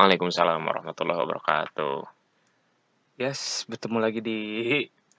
[0.00, 0.64] Assalamualaikum warahmatullahi wabarakatuh.
[0.64, 1.96] Waalaikumsalam warahmatullahi wabarakatuh.
[3.20, 4.38] Yes, bertemu lagi di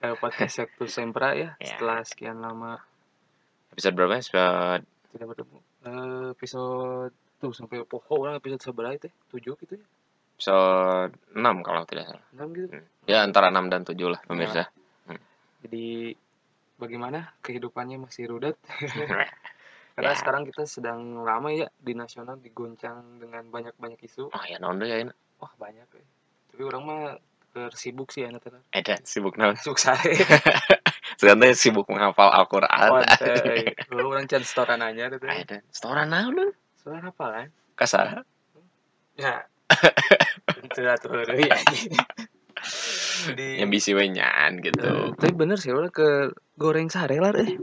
[0.02, 1.54] uh, podcast Sektu Sempra ya.
[1.62, 1.70] Ya.
[1.70, 2.82] Setelah sekian lama
[3.70, 4.18] Episode berapa?
[4.18, 4.82] Episode
[5.14, 5.58] tidak bertemu.
[5.86, 9.06] Eh, episode tuh sampai poho orang episode seberapa itu?
[9.30, 9.86] Tujuh gitu ya?
[10.34, 12.26] episode 6 kalau tidak salah.
[12.34, 12.74] Enam gitu.
[12.74, 12.86] Hmm.
[13.06, 14.66] Ya antara 6 dan 7 lah pemirsa.
[15.62, 16.10] Jadi
[16.74, 18.58] bagaimana kehidupannya masih rudet?
[19.92, 20.18] Karena Ya.
[20.18, 24.32] sekarang kita sedang ramai ya di nasional digoncang dengan banyak-banyak isu.
[24.32, 25.12] Oh ya non deh ya ini.
[25.36, 26.04] Wah banyak ya.
[26.52, 27.02] Tapi orang mah
[27.52, 28.64] tersibuk sih anak tenan.
[28.72, 29.56] Edan sibuk naon.
[29.60, 30.00] Sibuk saya.
[31.20, 33.04] Teh sibuk menghafal Al-Qur'an.
[33.92, 35.28] Lu orang can setoran aja gitu.
[35.28, 35.60] Edan.
[35.68, 36.46] Setoran naon lu?
[36.80, 37.48] Soalnya apa kan?
[37.76, 38.06] Kasar.
[39.20, 39.44] Ya.
[40.64, 41.56] Itu atuh ya.
[43.24, 44.90] Jadi Yang bisi we nyan Eh, gitu.
[45.14, 47.54] tapi bener sih orang ke goreng sare lah eh.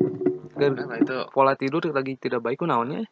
[0.52, 1.18] Ke Kenapa itu?
[1.30, 3.04] pola tidur lagi tidak baik naonnya.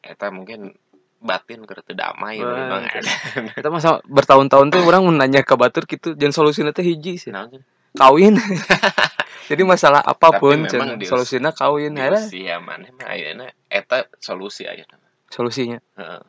[0.00, 0.74] Eta mungkin
[1.18, 3.06] batin teu damai memang ada.
[3.54, 7.30] Kita masa bertahun-tahun tuh orang menanya ke batur gitu dan solusinya teh hiji sih.
[7.30, 7.62] Sih?
[7.94, 8.34] Kawin.
[9.50, 13.46] Jadi masalah apa pun Tapi memang cenah, di- solusinya kawin Di ya usia mana ayeuna
[13.66, 14.86] eta solusi aya.
[15.28, 15.78] solusinya.
[15.98, 16.22] Heeh.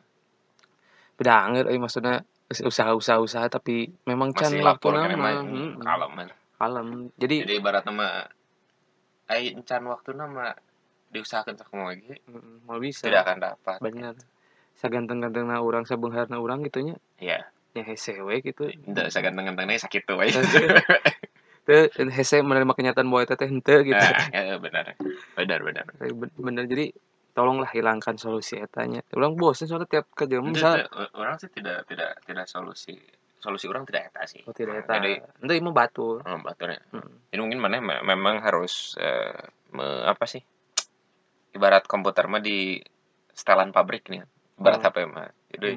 [1.24, 2.26] Anger euy maksudnya
[2.62, 5.46] usaha-usaha usaha tapi memang can waktu nama emang
[5.82, 6.26] kalem mah.
[6.60, 6.86] kalem.
[7.18, 8.28] Jadi jadi ibarat nama
[9.26, 10.54] ai encan waktu nama
[11.10, 13.06] diusahakan sakumaha lagi mm, mau bisa.
[13.08, 14.14] tidak akan dapat Bener.
[14.74, 16.96] Saganteng-gantengna urang sabeungharna urang gitu nya.
[17.18, 18.70] ya Ya hese we gitu.
[18.70, 20.30] tidak usah ganteng-gantengnya sakit tuh we
[21.64, 23.96] Teu hese menerima kenyataan bahwa eta teh henteu gitu.
[23.96, 24.92] Ah, ya, benar
[25.32, 26.92] benar benar Tapi ben- bener jadi
[27.34, 31.82] tolonglah hilangkan solusi etanya orang bosan soalnya tiap kerja Itu- misal itu, orang sih tidak
[31.84, 32.94] tidak tidak solusi
[33.36, 37.10] solusi orang tidak eta sih oh tidak eta jadi itu emang batur oh, baturnya Hmm.
[37.28, 39.34] jadi mungkin mana me- memang harus eh,
[39.70, 40.40] me- apa sih
[41.52, 42.78] ibarat komputer mah di
[43.30, 44.22] setelan pabrik nih
[44.56, 44.88] ibarat Hmm.
[44.88, 45.70] HP mah jadi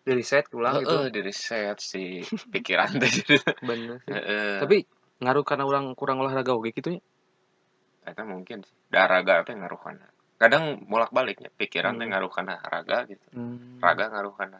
[0.00, 2.18] di reset ulang gitu Heeh, di reset si
[2.48, 3.36] pikiran teh jadi
[3.68, 4.10] bener sih.
[4.10, 4.58] heeh.
[4.58, 4.76] tapi
[5.20, 7.00] ngaruh karena orang kurang olahraga oke gitu ya
[8.00, 8.72] Eta mungkin sih.
[8.88, 10.08] Raga teh ngaruh kana.
[10.40, 12.08] Kadang bolak baliknya pikiran Hmm.
[12.08, 13.20] ngaruh kana raga gitu.
[13.30, 13.76] hmm.
[13.78, 14.56] Raga ngaruh kana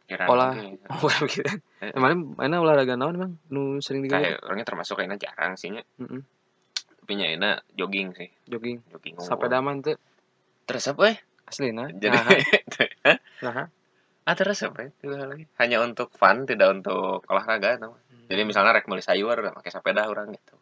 [0.00, 0.26] pikiran.
[0.26, 0.54] Olah.
[0.88, 1.50] oh gitu
[1.80, 1.90] Eh.
[1.90, 5.82] kemarin mana olahraga naon emang nu sering digawe Kayak orangnya termasuk kayaknya jarang sih nya.
[5.96, 6.22] Heeh,
[7.00, 8.28] Tapi nya euna jogging sih.
[8.44, 9.18] jogging Jogging.
[9.18, 9.98] sampai daman tuh
[10.62, 11.18] Terus apa eh?
[11.44, 12.38] asli nah Jadi Hah?
[13.42, 13.66] nah
[14.28, 14.90] ah terus apa ya?
[15.26, 15.42] Lagi.
[15.56, 17.98] Hanya untuk fun tidak untuk olahraga tau.
[18.30, 20.54] Jadi misalnya rek meuli sayur pakai sepeda orang gitu.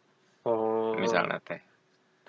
[0.43, 1.61] oh Misalnya teh.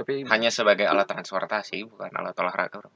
[0.01, 2.95] Tapi Hanya sebagai alat transportasi bukan alat olahraga orang.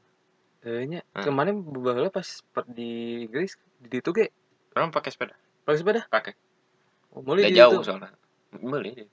[0.64, 1.20] eh, nya, Hmm.
[1.20, 4.32] kemarin baheula pas per di Inggris di itu ge
[4.72, 5.36] Orang pakai sepeda.
[5.62, 6.32] pakai sepeda Pakai.
[7.12, 7.84] oh, jauh itu.
[7.84, 8.08] soalnya.
[8.50, 9.04] Dia.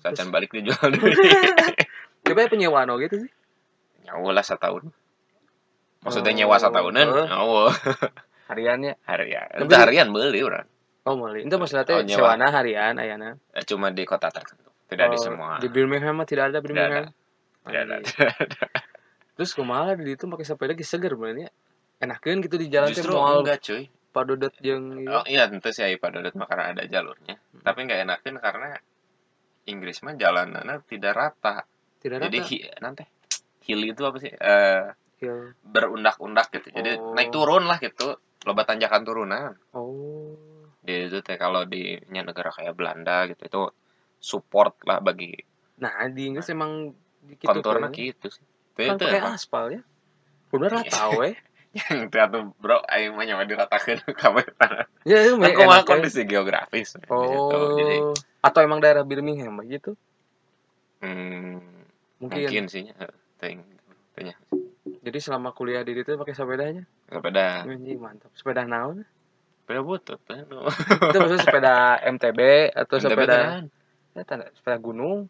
[0.00, 1.12] Terus- Sacan balik dijual dulu.
[2.22, 3.32] Coba penyewaan gitu sih.
[4.00, 4.88] nyawa lah setahun
[6.00, 6.36] maksudnya Oh.
[6.36, 7.24] nyewa setahunan Oh.
[7.26, 7.62] nyawa
[8.48, 8.96] Hariannya.
[9.04, 10.66] harian itu harian beli orang
[11.00, 11.44] Oh, meuli.
[11.44, 13.32] Itu maksudnya Oh, sewana harian ayana.
[13.52, 17.06] Eh, cuma di kota tertentu tidak di Oh, semua Di Birmingham mah tidak ada Birmingham.
[17.64, 18.18] tidak ada Anjing.
[19.32, 21.48] Terus kumaha di itu pakai sepeda ge seger benernya.
[21.98, 26.18] Enakeun gitu di jalan justru moal enggak cuy padodet jeung oh iya tentu sih pada
[26.18, 27.62] Dodot mah karena ada jalurnya Hmm.
[27.62, 28.68] tapi nggak enakin karena
[29.64, 31.62] Inggris mah jalanannya tidak rata
[31.98, 32.48] tidak jadi rata.
[32.48, 33.04] hi- nanti
[33.62, 34.84] hill itu apa sih Eh,
[35.20, 35.54] Hill.
[35.62, 37.12] berundak-undak gitu jadi Oh.
[37.12, 40.34] naik turun lah gitu loba tanjakan turunan Oh.
[40.80, 43.62] di itu teh kalau di negara kayak Belanda gitu itu
[44.20, 45.32] support lah bagi
[45.80, 46.92] Nah, di Inggris emang
[47.24, 48.44] gitu konturnya gitu sih
[48.76, 49.82] Kan pakai aspal ya.
[50.52, 51.36] Bener rata we.
[51.78, 54.88] yang itu atuh bro aing mah nyawa diratakeun kabeh tanah.
[55.04, 55.88] Ya, itu Kan enak ya.
[55.88, 57.12] kondisi geografis di situ.
[57.12, 57.76] Oh.
[57.76, 57.96] Jadi
[58.40, 59.94] Atau emang daerah Birmingham gitu?
[61.00, 61.60] hmm,
[62.20, 62.40] Mungkin.
[62.44, 62.96] mungkin sih nya.
[63.40, 63.64] Ting.
[64.16, 64.36] Tanya.
[65.00, 66.84] Jadi selama kuliah di itu pakai sepedanya?
[67.08, 67.64] Sepeda.
[67.64, 68.32] Anjing mantap.
[68.36, 69.04] Sepeda naon?
[69.64, 70.20] Sepeda butut.
[70.28, 70.68] anu.
[70.68, 71.74] itu maksudnya sepeda
[72.04, 72.40] MTB
[72.76, 73.64] atau MTB sepeda tenan.
[74.12, 75.26] Ya, tanda- sepeda gunung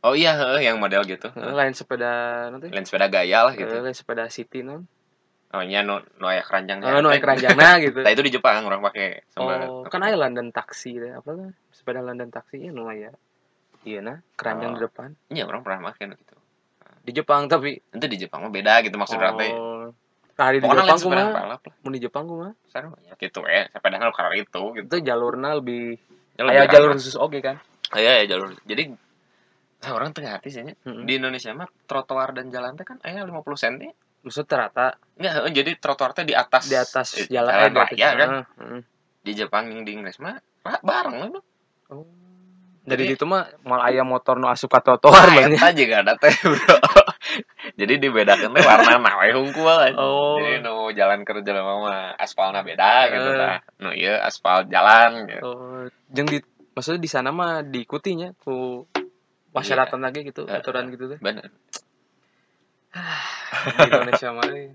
[0.00, 1.26] Oh iya, heuh, yang model gitu.
[1.34, 3.74] Eh, lain sepeda nanti Lain sepeda gaya lah gitu.
[3.74, 4.86] lain sepeda city non
[5.50, 6.78] Oh iya, nu nu aya keranjang.
[6.78, 10.14] oh, nu aya keranjangna gitu Nah, itu di Jepang orang pakai sama oh kan aya
[10.14, 13.10] London taksi deh apa lah sepeda London taksi ya nu aya
[13.82, 14.76] iya nah keranjang Oh.
[14.76, 16.34] di depan Iya, orang pernah pakai gitu.
[17.02, 19.50] di Jepang tapi Itu di Jepang mah beda gitu maksudnya teh.
[19.50, 19.90] oh
[20.36, 21.58] nah di Pokoknya Jepang lah.
[21.82, 24.84] mun di Jepang kumaha Sarua ya gitu ya, sepeda nu karena itu gitu.
[24.84, 25.96] itu jalurnya lebih
[26.36, 26.68] Ya, ramah.
[26.68, 27.56] jalur khusus oke kan
[27.86, 28.50] Ah, Iya ya jalur.
[28.62, 28.92] Jadi
[29.86, 30.74] orang tengah hati sih nya.
[30.82, 31.04] Mm-mm.
[31.04, 33.94] Di Indonesia mah trotoar dan jalan teh kan aya 50 cm.
[34.20, 37.88] maksud terata Enggak, jadi trotoar teh di atas di atas eh, jalan, jalan eh, atas
[37.88, 38.28] raya kan.
[38.58, 38.80] Heeh.
[39.22, 40.36] Di Jepang yang di Inggris mah
[40.82, 41.42] bareng lah.
[41.88, 42.02] oh
[42.82, 45.96] dari Jadi- itu mah mal aya motor nu asup ka trotoar Nah, banyak eta juga
[46.02, 46.78] ada teh, Bro.
[47.76, 49.94] Jadi dibedakan tuh warna nawe hungkul aja.
[49.96, 50.36] Oh.
[50.36, 53.36] Jadi nu jalan kerja mah aspalnya beda gitu Eh.
[53.36, 53.56] lah.
[53.78, 55.44] Nu iya aspal jalan gitu.
[55.44, 56.40] Oh, jeung di
[56.72, 58.84] maksudnya di sana mah diikutinya ku
[59.52, 61.20] masyarakat lagi gitu, Eh, aturan gitu teh.
[61.20, 61.48] Bener.
[62.92, 64.72] Di Indonesia mah eh.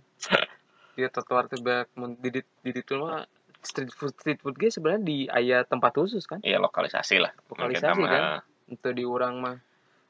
[0.94, 3.26] dia trotoar teh banyak mun di di di ditu mah
[3.62, 7.34] street food street food ge sebenarnya di aya tempat khusus kan Iya lokalisasi lah.
[7.48, 8.42] Lokalisasi, kan?
[8.68, 9.58] untuk di urang mah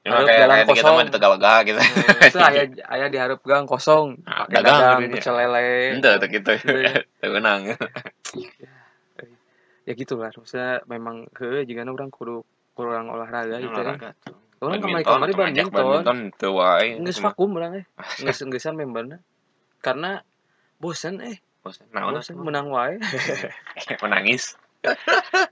[0.02, 0.96] Harus kayak kita kosong.
[0.98, 1.80] mah di Tegalega gitu.
[2.26, 6.54] itu aya aya diharap gang kosong Nah, pakai dagang dagang pecel lele Ente tuh gitu.
[6.58, 6.94] Iya.
[7.22, 7.62] Tuh menang.
[9.86, 12.46] ya gitu lah maksudnya memang ke jika orang kudu
[12.78, 14.14] kurang olahraga gitu kan
[14.62, 17.02] orang atau ngajak badminton badminton tuh wae.
[17.02, 17.86] nggak vakum orang eh
[18.22, 19.18] nggak nggak memberna
[19.82, 20.22] karena
[20.78, 21.86] bosan eh Bosan.
[21.94, 22.98] Naon bosan menang wae
[24.02, 24.58] menangis.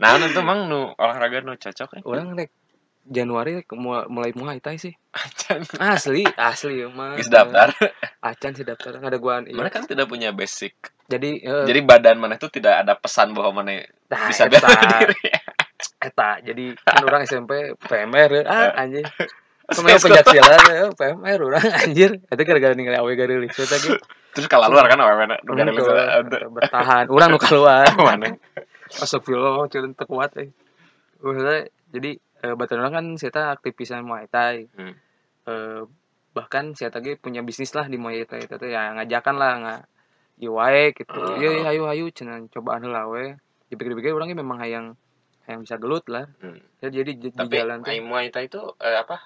[0.02, 2.02] Nah, itu emang nu olahraga nu cocok ya.
[2.02, 2.50] orang rek
[3.10, 5.66] Januari mulai mulai thai sih Acan.
[5.82, 7.74] asli asli ya mah Geus daftar.
[8.22, 10.78] acan sih daftar ada gua Mana kan tidak punya basic.
[11.10, 13.82] jadi eh, Jadi badan mana itu tidak ada pesan bahwa mana
[14.14, 14.70] nah, bisa eta, bela
[15.02, 15.18] diri.
[16.08, 19.04] eta jadi kan orang SMP PMR ah anjing
[19.70, 24.86] Pemain ya, PMR orang anjir itu gara-gara ningali awe garilis eta ge Terus kalau luar
[24.86, 25.36] kan apa mana?
[26.54, 28.38] Bertahan orang nu keluar mana?
[28.90, 30.50] Astagfirullah, cuman teu kuat eh.
[31.22, 32.12] Maksudnya, jadi
[32.44, 34.68] eh, batan orang kan saya aktif pisan Muay Thai.
[34.76, 34.96] Hmm.
[35.48, 35.82] Eh,
[36.32, 39.82] bahkan saya tadi punya bisnis lah di Muay Thai itu ya ngajakan lah nggak
[40.40, 41.20] ieu wae gitu.
[41.36, 43.36] Iya iya ayo ayo cenah cobaan heula we.
[43.70, 44.96] Dipikir-pikir orangnya memang hayang
[45.46, 46.30] hayang bisa gelut lah.
[46.40, 46.62] Hmm.
[46.80, 49.20] Ya, jadi di, di Tapi jalan tuh Muay Thai itu eh, apa?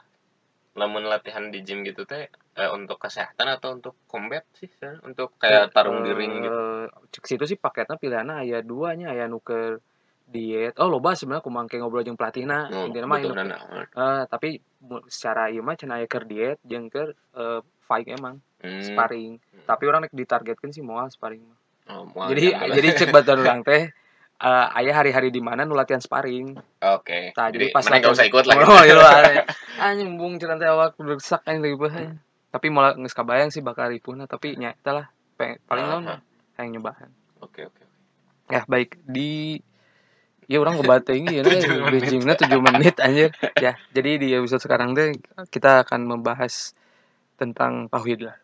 [0.73, 4.71] Lamun latihan di gym gitu teh eh, untuk kesehatan atau untuk combat sih?
[5.05, 6.49] Untuk kayak tarung di ring gitu.
[6.49, 9.77] Eh, cek situ sih paketnya pilihannya aya duanya aya nuker
[10.25, 10.73] diet.
[10.77, 12.67] Oh loba sebenarnya kumangke ngobrol jeung pelatihna.
[12.69, 13.19] Oh, Intinya mah
[13.85, 14.57] Eh, tapi
[15.05, 18.79] secara ieu mah cenah keur diet jeung keur eh, fight emang Hmm.
[18.79, 19.43] sparring.
[19.43, 19.65] Hmm.
[19.65, 21.59] Tapi orang rek ditargetkeun sih moal sparring mah.
[21.85, 22.69] Oh, Muay jadi Thai.
[22.73, 23.91] jadi cek baturan orang teh
[24.39, 26.55] eh, aya hari-hari di mana nu latihan sparring.
[26.79, 27.35] Oke.
[27.35, 28.63] Tah, jadi pas nggak latihan- usah ikut lagi.
[28.71, 29.43] Oh, iya lah.
[29.83, 32.07] Anjing bung cenah teh awak rusak anjing leuwih bae.
[32.49, 35.11] Tapi malah geus kabayang sih bakal ripuhna tapi nya lah
[35.67, 36.15] paling naon Aha.
[36.55, 37.11] hayang nyobaan.
[37.43, 37.83] Oke oke.
[38.47, 39.59] Ya baik di
[40.53, 41.89] Ya orang ngebatengi ya Tujuh menit.
[41.89, 43.33] bridgingnya 7 menit anjir.
[43.57, 45.17] Ya, jadi di episode sekarang teh
[45.49, 46.77] kita akan membahas
[47.41, 48.37] tentang tauhid lah.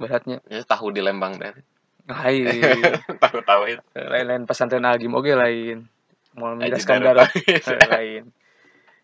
[0.00, 1.60] Beratnya tahu di Lembang dan
[2.08, 2.48] lain.
[3.22, 3.82] tahu tahu itu.
[4.00, 5.84] lain pesantren Agim oke lain.
[6.40, 7.62] Mau miraskan darah tauhid.
[7.92, 8.22] lain.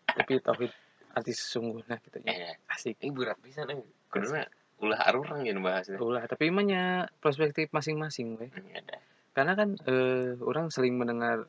[0.09, 0.73] Tapi tauhid
[1.13, 2.33] arti sesungguhnya gitu ya.
[2.33, 2.97] Eh, Asik.
[2.97, 3.77] ini berat bisa nih.
[4.09, 4.41] Karena
[4.81, 6.01] ulah arurang yang bahasnya.
[6.01, 8.49] Ulah, tapi emangnya perspektif masing-masing we.
[8.49, 8.97] Ini ada.
[9.37, 11.45] Karena kan eh, orang sering mendengar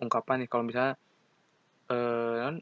[0.00, 0.94] ungkapan nih kalau misalnya
[1.92, 2.56] eh kan,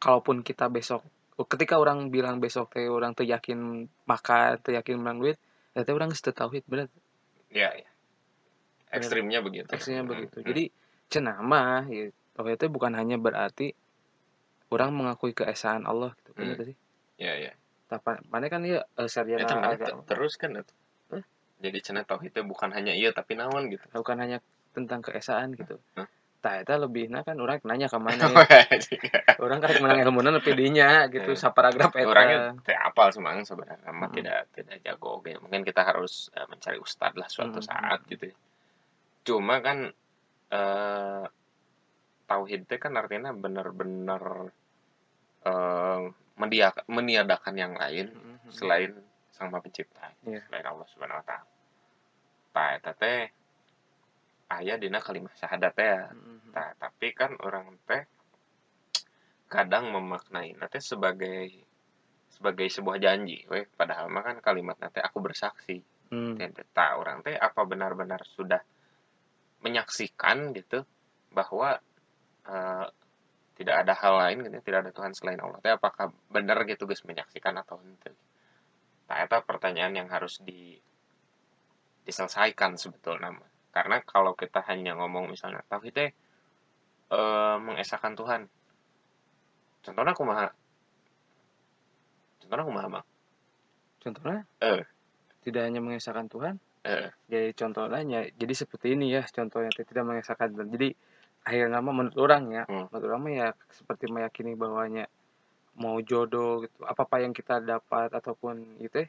[0.00, 1.04] kalaupun kita besok
[1.36, 5.36] ketika orang bilang besok teh orang teu yakin makan, teu yakin menang duit,
[5.76, 6.88] ya teh orang teu tauhid bener
[7.52, 7.88] Ya ya.
[8.90, 9.68] Ekstrimnya begitu.
[9.68, 10.40] teksnya Hmm, begitu.
[10.40, 10.46] hmm.
[10.48, 10.64] Jadi
[11.12, 13.76] cenah mah ya, tauhid itu bukan hanya berarti
[14.72, 16.30] orang mengakui keesaan Allah gitu.
[16.34, 16.68] Bener Hmm.
[16.72, 16.76] sih?
[17.16, 17.52] ya ya.
[17.86, 20.02] Tapi mana kan ya eh, sarjana Itu mana agama.
[20.02, 20.74] te- terus kan itu.
[21.56, 23.84] Jadi cenah tauhidnya bukan hanya iya tapi naon gitu.
[23.96, 24.38] bukan hanya
[24.76, 25.80] tentang keesaan gitu.
[26.46, 28.30] Tah eta lebihna kan orang nanya ke mana
[28.70, 33.42] Jika orang karek menang ilmu lebih dinya gitu Eh, saparagraf eta orangnya tidak apal semang
[33.42, 34.14] sebenarnya Hmm.
[34.14, 37.66] tidak tidak jago oke mungkin kita harus eh, mencari ustad lah suatu Hmm.
[37.66, 38.36] saat gitu ya.
[39.24, 39.90] cuma kan
[40.48, 41.24] eh
[42.24, 44.22] tauhid itu kan artinya benar-benar
[45.42, 46.00] eh
[46.36, 48.52] mendiak- meniadakan yang lain Mhm.
[48.52, 48.94] selain
[49.30, 50.46] sang maha pencipta Iya.
[50.46, 51.46] selain Allah subhanahu wa taala
[52.52, 53.20] tah eta teh
[54.48, 56.35] aya dina kalimat syahadat teh ya Mhm.
[56.56, 58.02] Tapi kan orang teh
[59.46, 61.52] kadang memaknai nanti sebagai
[62.32, 63.64] sebagai sebuah janji, weh.
[63.64, 65.80] Padahal mah kan kalimat nanti aku bersaksi.
[66.12, 66.38] Hmm.
[66.72, 68.60] Tak orang teh apa benar-benar sudah
[69.64, 70.84] menyaksikan gitu
[71.32, 71.76] bahwa
[72.46, 72.86] eh,
[73.56, 75.58] tidak ada hal lain gitu, tidak ada Tuhan selain Allah.
[75.64, 78.12] Teh apakah benar gitu guys menyaksikan atau ente?
[79.06, 80.76] Nah, itu pertanyaan yang harus di
[82.06, 83.34] diselesaikan sebetulnya.
[83.72, 86.10] Karena kalau kita hanya ngomong misalnya tauhid teh
[87.10, 88.40] eh, mengesahkan Tuhan.
[89.82, 90.50] Contohnya aku mah
[92.42, 93.06] Contohnya aku mah bang.
[93.96, 94.86] contohnya Eh.
[95.42, 96.54] tidak hanya mengesahkan Tuhan
[96.86, 100.94] Eh, jadi contohnya ya- jadi seperti ini ya contohnya tidak mengesahkan Tuhan jadi
[101.42, 102.86] akhirnya mah menurut orang ya Hmm.
[102.94, 105.10] menurut orang ya seperti meyakini bahwanya
[105.74, 109.08] mau jodoh gitu apa apa yang kita dapat ataupun itu eh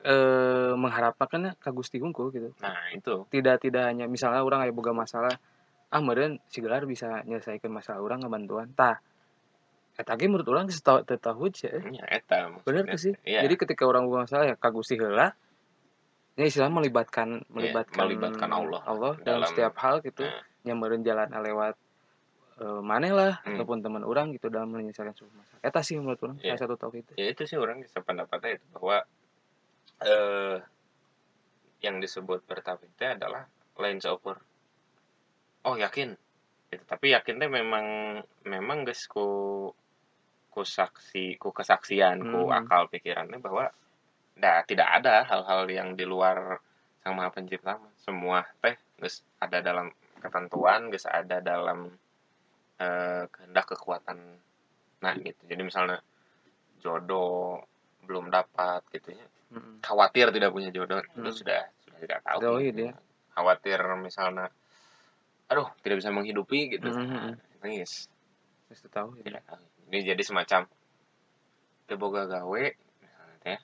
[0.00, 3.28] eh, mengharapkan ka Gusti Hungkul gitu nah itu.
[3.28, 5.36] tidak tidak hanya misalnya orang aya boga masalah
[5.90, 9.02] ah meureun si gelar bisa menyelesaikan masalah orang ngebantuan tah
[9.98, 10.46] eta ge menurut
[10.80, 11.82] tau teu tauhid sih eh.
[11.90, 13.44] nya eta bener tuh sih Iya.
[13.44, 15.34] jadi ketika orang buang salah ya kagusi heula
[16.38, 20.40] ya istilah melibatkan melibatkan, melibatkan Allah Allah dalam, dalam- setiap hal gitu Nah.
[20.62, 21.74] nyamperin jalan lewat
[22.60, 23.56] eh, maneh lah Hmm.
[23.56, 26.54] ataupun teman orang gitu dalam menyelesaikan sebuah masalah eta sih menurut orang Iya.
[26.54, 28.96] salah satu tauhid itu ya itu sih orang sependapatnya itu bahwa
[30.00, 30.56] eh
[31.80, 33.44] yang disebut bertauhid itu adalah
[33.74, 34.36] lain seukur
[35.62, 36.16] oh yakin
[36.70, 36.82] gitu.
[36.86, 37.86] tapi yakinnya memang
[38.44, 39.26] memang guys ku
[40.50, 42.58] ku saksi ku kesaksian ku Hmm.
[42.58, 43.70] akal pikirannya bahwa
[44.34, 46.58] dah tidak ada hal-hal yang di luar
[47.00, 49.88] sang maha pencipta semua teh guys ada dalam
[50.20, 51.88] ketentuan guys ada dalam
[52.76, 54.18] eh, kehendak kekuatan
[55.00, 56.00] nah gitu jadi misalnya
[56.80, 57.60] jodoh
[58.04, 59.82] belum dapat gitu ya Mm-mm.
[59.82, 61.32] khawatir tidak punya jodoh itu Hmm.
[61.32, 62.92] sudah sudah tidak tahu Tauhid ya.
[63.34, 64.46] khawatir misalnya
[65.50, 66.86] aduh tidak bisa menghidupi gitu.
[66.86, 67.34] Mhm.
[67.60, 68.06] nangis.
[68.70, 69.18] Tidak tahu
[69.90, 70.70] ini jadi semacam
[71.90, 72.62] teboga gawe
[73.02, 73.58] misalnya teh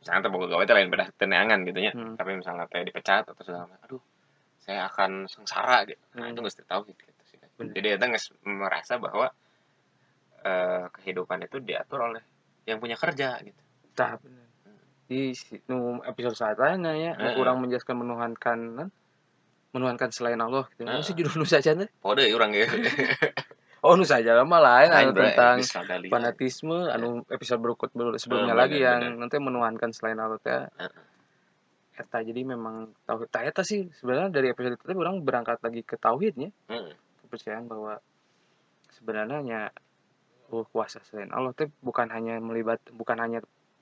[0.00, 1.92] misalnya teboga gawe itu lain beda teneangan gitu ya.
[1.92, 2.16] Hmm.
[2.16, 4.02] tapi misalnya teh dipecat atau segala macam aduh
[4.60, 6.00] saya akan sengsara gitu.
[6.16, 6.32] Nah, Hmm.
[6.32, 7.72] itu nggak tahu gitu sih Bener.
[7.76, 9.28] jadi kita nggak merasa bahwa
[10.40, 12.24] eh, kehidupan itu diatur oleh
[12.64, 13.60] yang punya kerja gitu.
[13.92, 14.48] Tah bener.
[15.04, 15.34] Di
[15.68, 17.36] nu episode saatnya ya Heeh.
[17.36, 18.88] kurang menjelaskan menuhankan kan
[19.70, 20.84] menuhankan selain Allah gitu.
[20.84, 22.66] Apa sih judul nu saja teh Pode orang ya.
[23.80, 25.56] Oh nu saja mah lain anu tentang
[26.04, 30.52] fanatisme anu episode berikut ber- sebelumnya Oh, lagi bener, yang nanti menuhankan selain Allah teh
[30.52, 30.92] Heeh.
[31.96, 32.20] eta.
[32.20, 36.52] Jadi memang tauhid tah eta sih sebenarnya dari episode itu orang berangkat lagi ke tauhidnya.
[36.66, 36.92] Heeh.
[37.22, 37.96] kepercayaan bahwa
[38.90, 39.60] sebenarnya nya,
[40.48, 43.40] oh, kuasa selain Allah teh bukan hanya melibat bukan hanya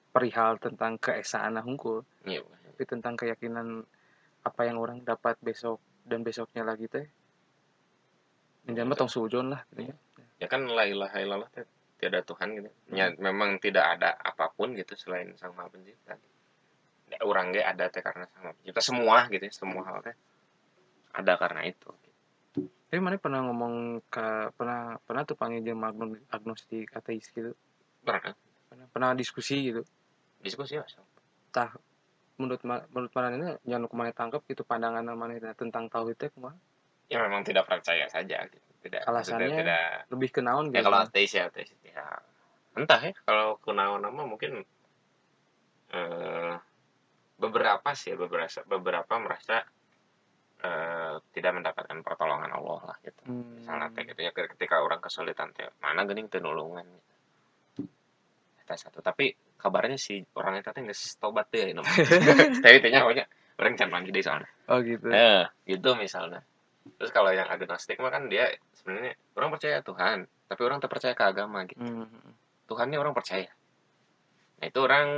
[0.09, 2.47] perihal tentang keesaan hungkul Iya.
[2.47, 3.83] tapi tentang keyakinan
[4.49, 5.79] apa yang orang dapat besok
[6.09, 7.07] dan besoknya lagi teh.
[8.69, 9.95] Mah tong sujon lah gitu ya.
[10.45, 11.65] ya kan la ilaha illallah teh
[12.01, 12.69] tiada Tuhan gitu.
[12.93, 16.17] Ya memang tidak ada apa pun gitu selain sang maha pencipta.
[17.09, 18.81] Ya, orang ge ada teh karena sang maha pencipta.
[18.85, 20.17] Semua gitu ya semua hal teh
[21.17, 21.89] ada karena itu.
[22.89, 27.53] Tapi mana pernah ngomong ke pernah pernah tuh panggil dia agno- agnostik ateis gitu.
[28.01, 28.33] pernah.
[28.69, 29.85] Pernah, pernah diskusi gitu.
[30.41, 30.97] diskusi mas.
[31.53, 31.73] Tah
[32.39, 36.55] menurut menurut mana ini jangan ke mana tangkap gitu pandangan mana tentang tauhid teh kumaha?
[37.09, 40.87] ya memang tidak percaya saja gitu tidak Alasannya tidak Lebih ke naon ya gitu.
[40.87, 42.05] kalau ateis ya ateis ya
[42.79, 44.63] entah ya kalau kenaon nama mungkin
[45.89, 46.55] eh
[47.39, 49.65] beberapa sih beberapa beberapa merasa
[50.61, 53.57] eh, tidak mendapatkan pertolongan Allah lah gitu Hmm.
[53.57, 57.18] misalnya teh gitu ya ketika orang kesulitan teh mana gening teu nulungan gitu.
[58.69, 61.81] Eta satu tapi kabarnya si orang itu teh geus tobat teh ya
[62.61, 63.25] tapi tanya pokoknya
[63.57, 64.45] orang can mandi deh soalnya.
[64.69, 65.09] Oh gitu.
[65.09, 66.45] eh gitu misalnya.
[67.01, 71.17] Terus kalau yang agnostik mah kan dia sebenarnya orang percaya Tuhan tapi orang tak percaya
[71.17, 71.81] ke agama gitu.
[71.81, 72.13] Hmm.
[72.69, 73.49] Tuhannya orang percaya.
[74.61, 75.09] Nah itu orang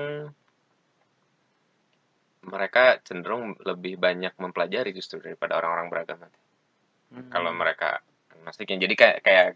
[2.46, 6.30] mereka cenderung lebih banyak mempelajari justru daripada orang-orang beragama.
[7.10, 7.26] Hmm.
[7.26, 7.98] kalau mereka
[8.30, 9.48] agnostiknya jadi kayak kayak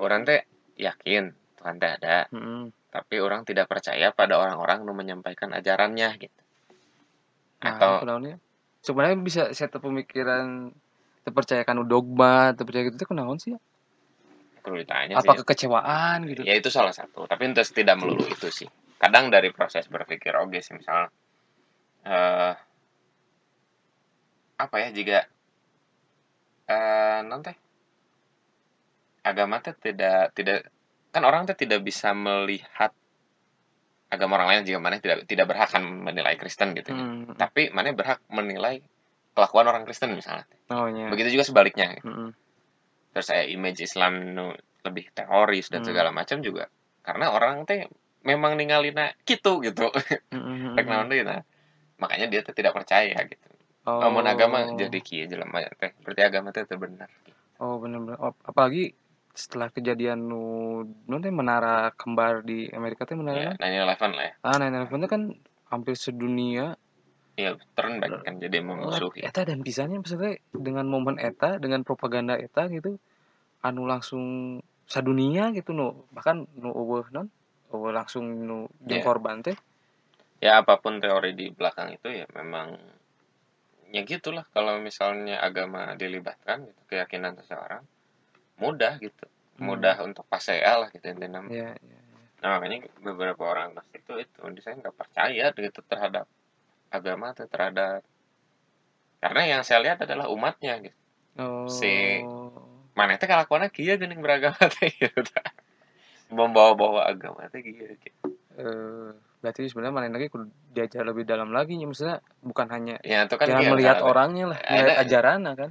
[0.00, 0.48] orang teh
[0.80, 2.74] yakin Tuhan teh ada Hmm.
[2.90, 6.40] tapi orang tidak percaya pada orang-orang yang menyampaikan ajarannya gitu
[7.62, 8.02] Nah, atau?
[8.82, 10.74] Sebenarnya bisa set pemikiran
[11.22, 13.54] terpercayakan dogma, terpercaya gitu teh kunaon sih?
[14.62, 16.42] perlu ditanya Apa sih kekecewaan gitu?
[16.46, 18.68] ya itu salah satu tapi itu tidak melulu itu sih
[19.02, 21.10] kadang dari proses berpikir oke sih misalnya
[22.06, 22.54] eh
[24.62, 25.18] apa ya jika
[26.70, 27.56] eh non teh
[29.26, 30.70] agama teh tidak tidak
[31.12, 32.90] kan orang teh tidak bisa melihat
[34.08, 37.00] agama orang lain jika mana tidak tidak berhak kan menilai Kristen gitu ya.
[37.00, 37.32] Hmm.
[37.34, 38.84] tapi mana berhak menilai
[39.32, 41.08] kelakuan orang Kristen misalnya Oh iya.
[41.08, 42.36] begitu juga sebaliknya Hmm.
[43.12, 44.52] terus saya image Islam nu
[44.82, 45.88] lebih teroris dan Hmm.
[45.88, 46.68] segala macam juga
[47.00, 47.88] karena orang teh
[48.22, 49.88] memang ninggalina gitu gitu
[50.28, 50.76] Hmm.
[51.08, 51.40] deui nah
[51.96, 53.48] makanya dia teh tidak percaya gitu
[53.82, 53.98] Oh.
[53.98, 57.10] Amun agama jadi kieu jelema teh berarti agama teh teu bener
[57.58, 58.14] Oh benar-benar.
[58.18, 58.94] Oh, apalagi
[59.32, 64.32] setelah kejadian nu nu teh menara kembar di Amerika teh menara ya 9/11 lah ya.
[64.44, 65.22] Ah 9/11 teh kan
[65.72, 66.76] hampir sedunia.
[67.40, 72.36] Ya turn back kan jadi memusuhi eta dan pisahnya maksudnya dengan momen eta dengan propaganda
[72.36, 73.00] eta gitu
[73.64, 74.24] anu langsung
[74.84, 76.04] sadunia gitu nu.
[76.12, 77.32] Bahkan nu eueuh non?
[77.72, 79.00] Eueuh langsung nu Iya.
[79.00, 79.56] korban teh.
[80.44, 82.76] Ya apa pun teori di belakang itu ya memang
[83.96, 87.80] ya gitulah kalau misalnya agama dilibatkan gitu keyakinan seseorang
[88.62, 89.26] mudah gitu
[89.60, 89.68] Hmm.
[89.68, 92.00] mudah untuk pasea lah gitu intinya ya, ya.
[92.40, 96.24] Nah makanya beberapa orang agnostik itu itu saya nggak percaya gitu terhadap
[96.88, 98.00] agama atau terhadap
[99.22, 100.98] karena yang saya lihat adalah umatnya gitu.
[101.38, 101.68] Oh.
[101.68, 102.24] Si-
[102.92, 105.20] Mana teh kelakuannya kia geuning beragama teh gitu.
[106.36, 107.92] membawa-bawa agama teh gitu.
[108.56, 109.10] eh
[109.44, 113.34] berarti sebenarnya mana lagi kudu diajar lebih dalam lagi ya maksudnya bukan hanya Ya itu
[113.36, 115.70] kan jangan melihat orangnya lah melihat ajaran kan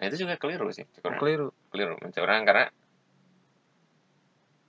[0.00, 0.88] Nah, itu juga keliru sih.
[0.96, 1.48] Cukup keliru.
[1.68, 2.00] Keliru.
[2.00, 2.72] Orang karena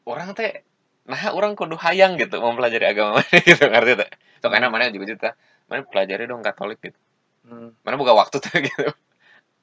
[0.03, 0.67] orang teh
[1.01, 4.09] nah orang kudu hayang gitu mempelajari agama mana gitu ngerti teh?
[4.43, 5.29] So karena mana juga juta
[5.71, 6.99] mana pelajari dong katolik gitu.
[7.41, 7.73] Hmm.
[7.81, 8.91] mana buka waktu tuh gitu.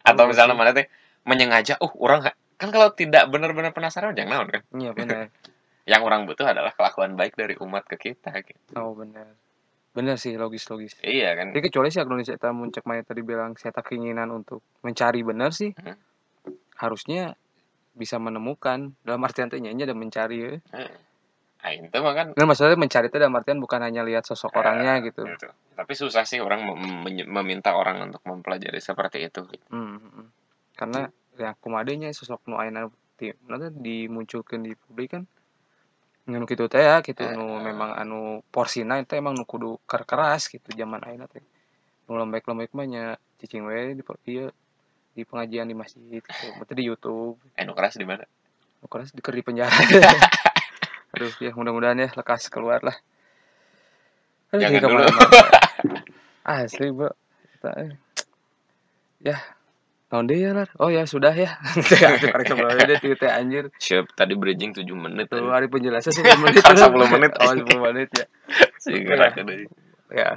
[0.02, 0.88] Atau Iya misalnya mana teh
[1.28, 4.62] menyengaja uh orang kan kalau tidak benar-benar penasaran jangan naon kan?
[4.72, 5.28] Iya benar.
[5.88, 8.72] Yang orang butuh adalah kelakuan baik dari umat ke kita gitu.
[8.76, 9.36] Oh benar
[9.98, 13.58] benar sih logis logis iya kan Jadi kecuali sih Indonesia kita muncak Maya tadi bilang
[13.58, 15.98] saya tak keinginan untuk mencari benar sih Hmm.
[16.78, 17.34] harusnya
[17.98, 20.50] bisa menemukan dalam artian tanya ada mencari ya.
[21.58, 25.02] nah itu mah kan Nah, maksudnya mencari itu dalam artian bukan hanya lihat sosok orangnya
[25.02, 25.26] gitu.
[25.26, 25.50] gitu.
[25.74, 29.42] tapi susah sih orang mem- meminta orang untuk mempelajari seperti itu.
[29.74, 30.26] Hmm, hmm, hmm.
[30.78, 32.58] Karena ya kumadenya sosok nu
[33.18, 35.26] ti nanti dimunculkan di publik kan
[36.28, 37.72] nganu kitu teh ya gitu nu eh.
[37.72, 41.40] memang anu porsina itu emang nu kudu ker- keras gitu zaman ayeuna teh.
[42.04, 43.04] Nu lembek-lembek mah nya
[43.40, 44.52] cicing we di ieu
[45.16, 46.46] di pengajian di masjid gitu.
[46.60, 47.40] Berarti di YouTube.
[47.56, 48.28] eh nu keras di mana
[48.78, 49.72] Nu keras di di penjara.
[51.16, 52.94] Aduh, ya mudah-mudahan ya lekas keluar lah.
[54.52, 55.04] Aduh, Jangan jadi dulu.
[56.48, 57.10] Asli, bro.
[57.56, 57.92] Kita, eh.
[59.24, 59.36] Ya,
[60.08, 60.68] tahun deh ya, Lar.
[60.80, 61.60] Oh ya, sudah ya.
[62.18, 63.68] Karek sebelumnya teu teh anjir.
[63.76, 66.64] Siap tadi bridging 7 menit Tuh, hari penjelasan 10 menit.
[66.64, 66.88] Kan udah.
[66.88, 67.30] 10 menit.
[67.36, 68.26] Oh, 10 menit ya.
[68.82, 69.28] Sih, Ya.
[70.08, 70.30] Ya.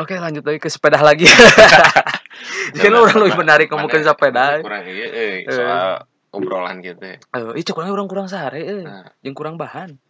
[0.00, 1.28] Oke, lanjut lagi ke sepeda lagi.
[2.72, 4.64] Jadi kan orang lebih menarik ngomongin sepeda.
[4.64, 7.04] Kurang iya eh soal obrolan gitu.
[7.04, 7.20] Eh,
[7.60, 8.80] ih, cek orang kurang sehari, eh.
[8.80, 10.00] Nah, Yang kurang bahan.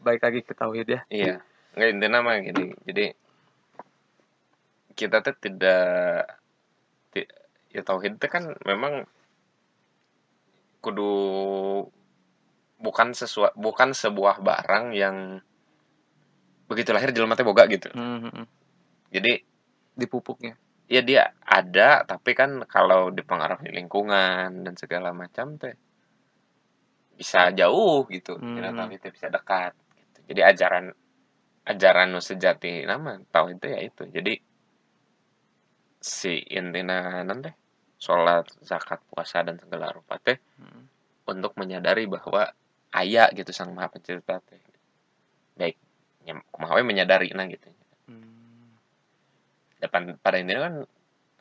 [0.00, 1.00] Baik lagi ke tauhid ya.
[1.12, 1.44] iya.
[1.76, 2.72] Enggak intinya mah gini.
[2.88, 3.04] Jadi
[4.92, 6.26] kita tuh tidak
[7.12, 7.28] ti-
[7.72, 9.04] ya tauhid itu kan memang
[10.82, 11.12] kudu
[12.82, 15.38] bukan sesuatu bukan sebuah barang yang
[16.66, 17.92] begitu lahir jelema teh boga gitu.
[17.94, 18.46] Hmm, hmm, hmm.
[19.12, 19.32] Jadi
[19.92, 20.56] Dipupuknya.
[20.88, 25.76] ya dia ada tapi kan kalau dipengaruhi lingkungan dan segala macam teh
[27.16, 28.56] bisa jauh gitu Hmm.
[28.56, 30.18] Kira tahu itu bisa dekat gitu.
[30.32, 30.84] jadi ajaran
[31.64, 34.32] ajaran nu sejati nama tahu itu ya itu jadi
[36.02, 37.48] si intina nanti
[37.96, 40.90] sholat zakat puasa dan segala rupa teh Hmm.
[41.24, 42.50] untuk menyadari bahwa
[42.98, 44.58] ayah gitu sang maha pencipta teh
[45.54, 45.78] baik
[46.50, 47.70] kumaha menyadari nah gitu
[48.10, 48.74] Hmm.
[49.78, 50.74] depan pada intinya kan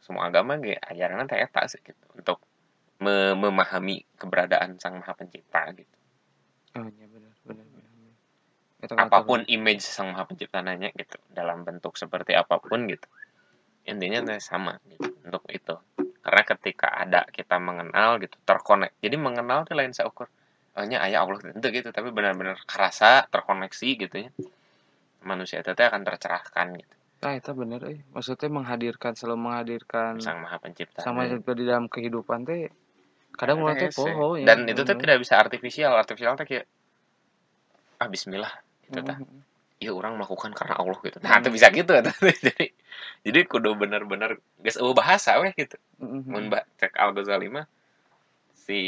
[0.01, 2.37] semua agama ge ajaran teh eta sih gitu untuk
[3.01, 5.97] me- memahami keberadaan sang maha pencipta gitu
[6.71, 7.89] Oh iya benar benar benar.
[8.81, 13.05] Itu apa pun image sang maha pencipta nanya gitu dalam bentuk seperti apa pun gitu
[13.85, 15.75] intinya sama gitu untuk itu.
[16.21, 20.29] Karena ketika ada kita mengenal gitu terkonek jadi mengenal tuh lain seukur.
[20.71, 24.29] Hanya ayah Allah tentu gitu tapi benar-benar kerasa terkoneksi gitu ya.
[25.21, 26.95] Manusia itu akan tercerahkan gitu.
[27.21, 27.99] Nah, itu bener eh.
[28.09, 31.05] Maksudnya menghadirkan selalu menghadirkan sang maha pencipta.
[31.05, 32.65] sama Nah, juga di dalam kehidupan teh
[33.37, 34.45] kadang orang teh poho ya.
[34.49, 35.93] dan itu tuh tidak bisa artifisial.
[35.93, 36.65] Artifisial teh kayak
[38.01, 38.53] ah bismillah
[38.89, 39.17] gitu tah.
[39.21, 39.50] Mhm.
[39.81, 41.91] Iya orang melakukan karena Allah gitu nah itu bisa gitu
[42.45, 42.65] jadi
[43.25, 46.29] jadi kudu bener-bener geus eueuh bahasa weh gitu Mhm.
[46.29, 47.65] mun cek Al Ghazali mah
[48.53, 48.79] si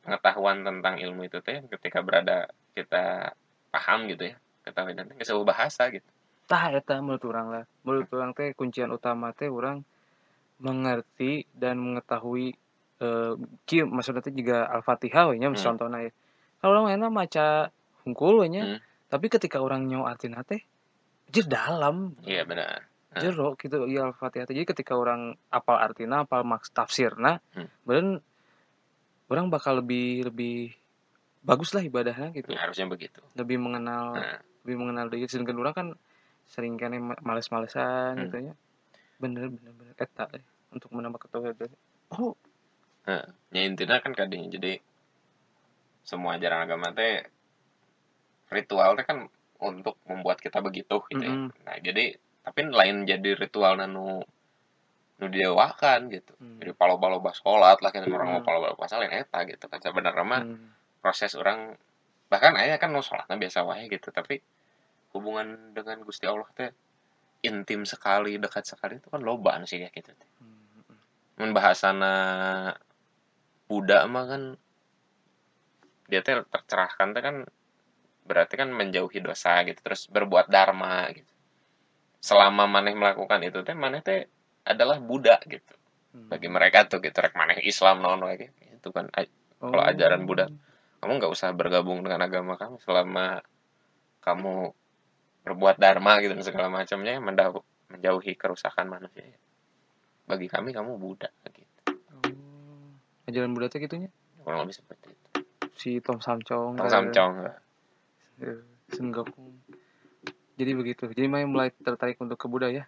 [0.00, 3.32] pengetahuan tentang ilmu itu teh ketika berada kita
[3.68, 6.06] paham gitu ya ketahui nanti geus eueuh bahasa gitu
[6.42, 7.64] Tah eta menurut orang lah.
[7.86, 9.80] Menurut orang teh kuncian utama teh orang
[10.58, 12.52] mengerti dan mengetahui
[13.00, 13.32] eh
[13.64, 15.56] kieu maksudnya teh juga Al-Fatihah we nya Hmm.
[15.56, 16.10] contohna ya.
[16.60, 17.46] Kalau orang enak maca
[18.04, 18.78] hungkul we nya, Hmm.
[19.12, 20.64] Tapi ketika orang nyau artina teh
[21.28, 23.20] jadi dalam iya benar Nah.
[23.20, 24.48] jero gitu iya Al-Fatihah.
[24.48, 27.68] Jadi ketika orang apal artina, apal maks tafsirna, Hmm.
[27.84, 28.24] beren
[29.28, 30.72] orang bakal lebih lebih
[31.44, 32.56] bagus lah ibadahnya gitu.
[32.56, 34.40] ya, harusnya begitu Lebih mengenal Nah.
[34.64, 35.88] lebih mengenal diri sedangkan orang kan
[36.48, 36.88] sering kan
[37.20, 38.22] males-malesan Hmm.
[38.32, 38.54] gitu ya.
[39.20, 41.52] Bener bener bener eta eh, untuk menambah ketahuan
[42.16, 42.32] Oh,
[43.04, 44.80] ya intinya kan kadinya jadi
[46.00, 47.28] semua ajaran agama teh
[48.52, 49.26] ritual teh kan
[49.62, 51.32] untuk membuat kita begitu gitu ya.
[51.32, 51.48] Mm-mm.
[51.64, 54.20] Nah, jadi tapi lain jadi ritual nu
[55.22, 56.34] nu didewakan gitu.
[56.42, 56.58] Hmm.
[56.58, 58.46] Jadi palo-palo sholat lah kan orang mau Hmm.
[58.46, 61.78] palo-palo puasa lain eta gitu kan sebenarnya mah hmm, proses orang
[62.26, 64.42] bahkan ayah kan mau sholatnya biasa wae gitu tapi
[65.14, 66.72] hubungan dengan Gusti Allah teh
[67.44, 70.28] intim sekali dekat sekali itu kan loba sih ya gitu teh.
[70.40, 70.98] hmm, hmm.
[71.38, 72.14] mun bahasana
[73.68, 74.42] Buddha mah kan
[76.08, 77.36] dia teh tercerahkan teh kan
[78.22, 81.28] berarti kan menjauhi dosa gitu terus berbuat dharma gitu
[82.18, 84.26] selama maneh melakukan itu teh maneh teh
[84.62, 85.74] adalah Buddha gitu
[86.12, 86.28] Hmm.
[86.28, 88.52] bagi mereka tuh gitu rek maneh Islam non wae gitu.
[88.52, 90.44] itu kan ay- kalau ajaran Buddha.
[91.00, 93.40] kamu nggak usah bergabung dengan agama kamu selama
[94.20, 94.76] kamu
[95.42, 97.16] berbuat dharma gitu dan segala macamnya
[97.88, 99.24] menjauhi kerusakan manusia
[100.22, 101.80] bagi kami kamu Buddha gitu
[102.12, 102.92] Oh.
[103.24, 104.12] ajaran Buddha teh gitunya
[104.44, 105.28] kurang lebih seperti itu
[105.74, 107.34] si Tom Samcong eh, Samcong
[108.42, 109.54] eh, Sengoku
[110.52, 111.08] jadi begitu.
[111.08, 112.84] Jadi Mai mulai tertarik untuk ke Buddha ya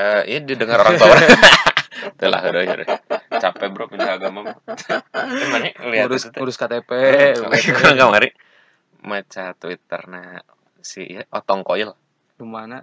[0.00, 1.12] eh iya didengar orang tua.
[2.16, 2.88] Itulah udah udah
[3.36, 4.56] capek bro pindah agama.
[4.64, 6.90] Eh, mana lihat ngurus itu ngurus KTP
[7.76, 8.30] Kurang kemari
[9.04, 10.40] maca Twitter nah
[10.80, 11.92] si ya, Otong Koil.
[12.38, 12.80] Ke mana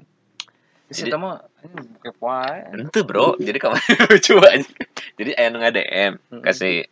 [0.88, 2.72] Jadi- Jadi, mah ini kepo ae.
[2.78, 4.72] Ente bro, jadi kemarin lucu aja.
[5.20, 6.86] Jadi ayah nu DM kasih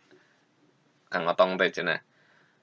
[1.08, 2.02] Kang Otong teh cina.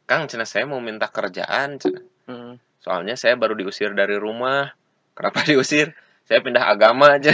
[0.03, 2.03] Kang cina saya mau minta kerjaan cina.
[2.27, 2.53] Heeh.
[2.83, 4.75] Soalnya saya baru diusir dari rumah.
[5.15, 5.95] Kenapa diusir?
[6.23, 7.31] Saya pindah agama aja.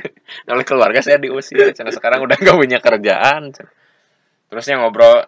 [0.50, 1.74] Oleh keluarga saya diusir.
[1.74, 3.54] Cina sekarang udah nggak punya kerjaan.
[4.50, 5.26] Terusnya ngobrol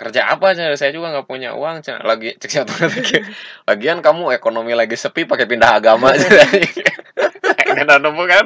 [0.00, 0.72] kerja apa cina?
[0.76, 2.00] Saya juga nggak punya uang cina.
[2.04, 3.20] Lagi cek satu lagi.
[3.68, 6.44] Lagian kamu ekonomi lagi sepi pakai pindah agama cina.
[7.76, 8.44] Nggak nemu kan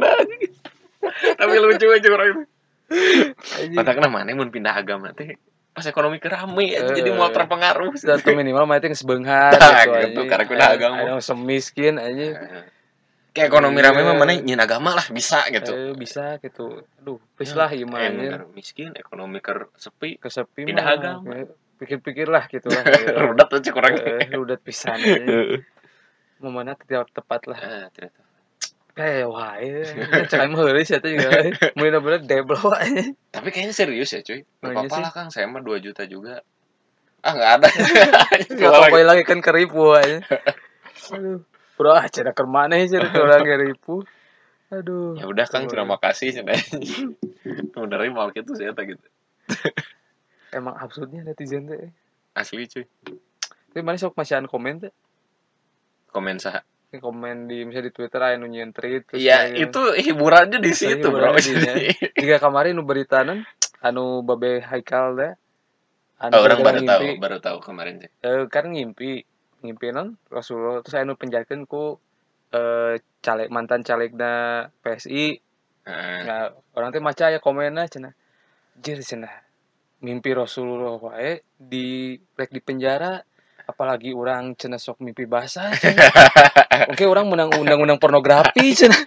[1.14, 2.42] Tapi lucu aja orang itu.
[3.58, 3.76] Anjing.
[3.78, 5.34] Matakna mana mun pindah agama teh
[5.74, 6.94] pas ekonomi kerame Eh.
[6.94, 7.90] jadi mau terpengaruh.
[7.94, 9.50] Satu minimal mah itu sebenghar
[9.82, 10.96] gitu, gitu, karena pindah Aya- agama.
[11.04, 12.26] yang semiskin aja
[13.30, 15.74] Kayak ekonomi rame mah mana nyin agama lah bisa gitu.
[15.74, 20.62] eh, bisa gitu aduh please Ya, lah Eh, gimana negara miskin, ekonomi ker sepi, kesepi
[20.64, 21.34] Pindah mah, agama.
[21.74, 22.86] pikir-pikir lah gitu lah
[23.26, 23.98] rudat aja kurang.
[23.98, 25.18] eh, rudat pisan aja.
[26.38, 28.14] mau mana tidak tepat lah Ah, tidak
[28.94, 29.82] kayak wah ya
[30.30, 34.46] cakap mah heureus eta juga mun bener deblo aja Tapi kayaknya serius ya cuy.
[34.46, 35.02] Gak Kayaknya apa-apa sih.
[35.02, 36.46] lah Kang, saya mah 2 juta juga.
[37.24, 37.68] Ah nggak ada.
[38.62, 40.22] Gak apa lagi kan keripu aja.
[41.10, 41.42] Aduh.
[41.74, 44.06] Bro, ah, cina ke mana ya cina ke orang keripu.
[44.70, 45.18] Aduh.
[45.18, 46.54] ya udah Kang, terima kasih cenah.
[47.74, 49.06] Bener mau gitu saya tak gitu.
[50.56, 51.90] Emang absurdnya netizen teh.
[52.38, 52.86] Asli cuy.
[53.74, 54.92] Tapi mana sok masihan komen teh?
[56.14, 56.62] Komen sah.
[56.94, 60.62] Ini komen di misalnya di Twitter aya nu nyieun tweet terus Iya, aya- itu hiburannya
[60.62, 61.34] di situ, Bro.
[62.14, 63.42] Jika kemarin nu beritanan
[63.80, 65.32] anu babe Haikal teh
[66.16, 68.10] anu Oh, orang baru gara-gara tahu, baru tahu kemarin sih.
[68.22, 69.26] eh, kan ngimpi
[69.60, 71.98] ngimpi non Rasulullah terus anu penjakeun ku
[72.48, 74.32] eh caleg mantan calegna
[74.78, 75.42] PSI
[75.82, 76.18] Heeh.
[76.22, 78.14] Nah, orang teh maca ya komennya cenah.
[78.78, 79.34] Jir cenah.
[80.00, 83.18] Mimpi Rasulullah wae di rek di penjara
[83.64, 85.72] apalagi orang cenah sok mimpi basah.
[86.92, 89.00] Oke, orang menang undang-undang pornografi cenah.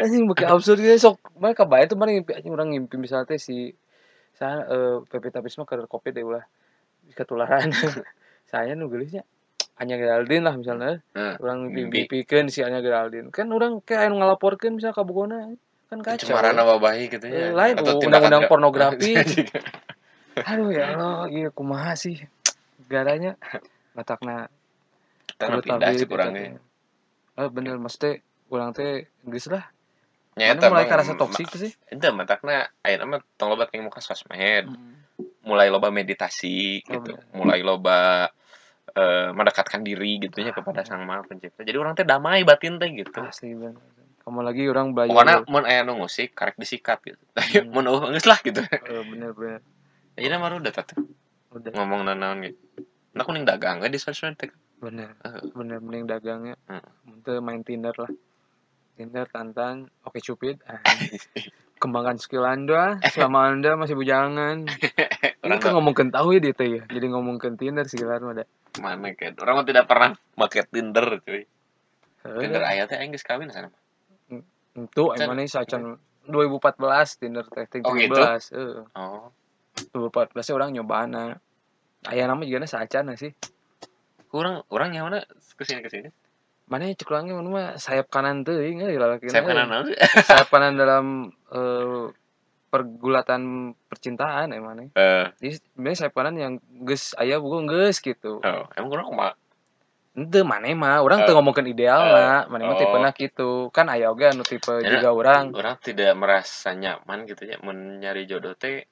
[0.00, 1.16] Anjing beuki absurd gitu sok.
[1.36, 3.72] Mana kabayan tuh mana ngimpi anjing orang ngimpi misalnya si
[4.32, 6.44] saya eh PP Tapisma ke Covid deh ulah
[7.12, 7.68] ketularan.
[8.52, 9.24] saya nu geulisnya
[9.80, 11.40] Anya Geraldine lah misalnya Heeh.
[11.40, 12.04] orang Mimpi.
[12.04, 15.48] mimpikan si Anya Geraldine kan orang kayak anu ngalaporkeun misalnya ka Bogona
[15.88, 17.48] kan kacau Pencemaran nama baik gitu ya.
[17.56, 19.16] lain undang-undang pornografi
[20.36, 22.20] aduh ya Allah iya kumaha sih
[22.92, 23.32] garanya
[23.92, 24.52] matakna
[25.24, 26.60] Kita nu pindah sih kurangnya.
[27.34, 29.64] oh bener mesti kurang teh geus lah
[30.32, 34.00] Nyata mulai Bang, ke rasa toksik sih Itu matakna ayeuna mah tong loba kayak muka
[34.00, 34.64] sosmed,
[35.42, 37.12] mulai loba meditasi Oh, gitu.
[37.12, 37.24] bener.
[37.32, 38.32] Mulai loba
[38.90, 41.60] eh, mendekatkan diri gitu ya kepada Sang Maha Pencipta.
[41.60, 43.20] Jadi orang teh damai batin teh gitu.
[43.20, 43.76] asli bener
[44.22, 47.20] kamu lagi orang belajar Pokoknya mun aya nu musik karek disikat gitu.
[47.28, 47.68] Tapi Hmm.
[47.74, 48.62] mun eueuh geus lah gitu.
[48.62, 49.60] Eh, bener bener
[50.14, 50.96] Ayeuna mah udah tatu
[51.50, 52.56] udah ngomong nanaon gitu.
[53.12, 54.48] Nah kuning dagang gak di sosmed teh.
[54.78, 55.38] bener Eh.
[55.54, 56.82] bener mending dagangnya Hmm.
[57.38, 58.10] Main Tinder lah
[58.92, 60.82] Tinder tantan oke cupid Ah,
[61.78, 66.66] kembangkan skill anda selama anda masih bujangan ini Orang kan mah ngomongin tahu ya teh
[66.68, 68.42] ya jadi ngomongin Tinder sih kan ada
[68.74, 69.38] mana kan.
[69.38, 71.46] Orang mah tidak pernah make Tinder cuy.
[72.22, 72.72] Tinder Heeh.
[72.74, 73.70] aya teh aing geus kawin sana.
[74.72, 75.94] itu Can- emang ini sacan
[76.24, 78.18] 2014 Tinder teh teh Oh, gitu?
[78.18, 79.30] 17 heeh Oh.
[79.94, 81.24] 2014 -nya orang nyobana
[82.08, 83.30] aya nama juga sacan sih
[84.32, 85.20] Kurang orang yang mana?
[85.54, 86.08] Ke sini ke sini.
[86.64, 87.68] mana cek orangnya mana mah?
[87.76, 89.92] Sayap kanan tuh ingat lalaki Saya kanan naon
[90.28, 92.08] sayap kanan dalam eh,
[92.72, 96.52] pergulatan percintaan emang nih Eh, jadi sebenarnya sayap kanan yang
[96.88, 98.40] ges ayah bukan ges gitu.
[98.40, 99.32] Oh, emang kurang kumaha?
[100.12, 101.00] ente mana mah?
[101.00, 102.80] Orang tuh Eh, ngomongin ideal eh, lah mana mah oh.
[102.80, 103.50] tipe gitu.
[103.68, 105.52] Kan ayah oge anu tipe Ya, juga orang.
[105.52, 108.84] Orang tidak merasa nyaman gitu ya mun nyari jodoh teh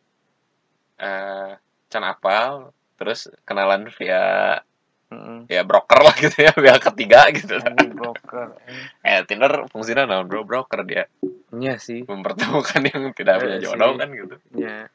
[1.00, 1.50] eh
[1.88, 4.60] can apal terus kenalan via
[5.08, 5.48] Heeh.
[5.48, 7.56] ya broker lah gitu ya via ketiga gitu.
[7.56, 8.54] Anjing broker
[9.00, 11.08] Eh Tinder fungsinya naon bro broker dia
[11.50, 14.36] Iya sih mempertemukan yang tidak punya Eh, jodoh kan gitu.
[14.54, 14.86] ya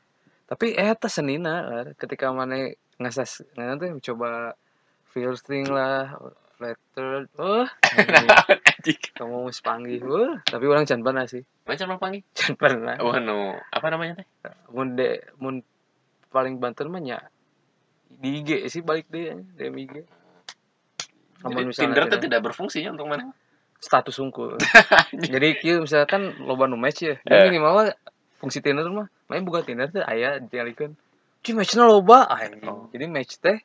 [0.46, 4.54] tapi eh tas senina lah ketika mana ngasas nanti coba
[5.10, 6.14] filtering lah
[6.56, 7.66] letter oh
[9.18, 12.22] kamu mesti panggil wah tapi orang can pernah sih Macam apa panggil?
[12.32, 14.28] can pernah Oh no, apa namanya teh?
[14.70, 15.66] mun de mun
[16.30, 17.18] paling banter mah nya
[18.08, 23.08] di IG sih balik deh DM IG Jadi Namun misalnya Tinder tuh tidak- berfungsinya untuk
[23.08, 23.30] mana?
[23.76, 24.58] status unggul
[25.36, 27.22] jadi kieu misalkan loba nu match ya Eh.
[27.28, 27.88] jadi minimal mah
[28.36, 30.98] fungsi Tinder mah main buka Tinder teh aya dialikeun
[31.40, 32.66] Ci matchna loba anjing.
[32.66, 32.90] Oh.
[32.90, 33.62] Jadi match teh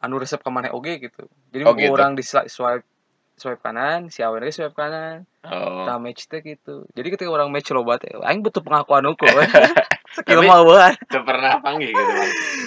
[0.00, 1.28] anu resep ke mana oge gitu.
[1.52, 1.92] Jadi Oh, gitu.
[1.92, 2.88] orang di swi- swipe
[3.36, 5.28] swipe kanan, si awewe ge swipe kanan.
[5.44, 5.84] Oh.
[5.84, 6.88] Tah match teh gitu.
[6.90, 9.28] Jadi ketika orang match loba teh aing butuh pengakuan hukum.
[10.10, 10.80] Skill Tapi- mah eueuh.
[10.98, 12.12] Itu pernah panggil gitu.